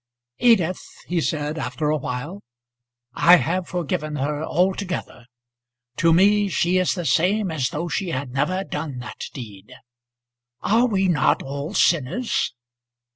"Edith," 0.39 0.81
he 1.05 1.21
said, 1.21 1.59
after 1.59 1.91
a 1.91 1.95
while, 1.97 2.41
"I 3.13 3.35
have 3.35 3.67
forgiven 3.67 4.15
her 4.15 4.43
altogether. 4.43 5.27
To 5.97 6.11
me 6.11 6.49
she 6.49 6.79
is 6.79 6.95
the 6.95 7.05
same 7.05 7.51
as 7.51 7.69
though 7.69 7.87
she 7.87 8.09
had 8.09 8.31
never 8.31 8.63
done 8.63 8.97
that 8.97 9.25
deed. 9.31 9.75
Are 10.61 10.87
we 10.87 11.07
not 11.07 11.43
all 11.43 11.75
sinners?" 11.75 12.51